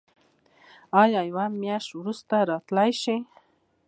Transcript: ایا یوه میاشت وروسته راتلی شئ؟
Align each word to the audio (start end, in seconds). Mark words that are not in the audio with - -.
ایا 1.01 1.21
یوه 1.29 1.45
میاشت 1.59 1.89
وروسته 1.95 2.35
راتلی 2.49 2.91
شئ؟ 3.01 3.17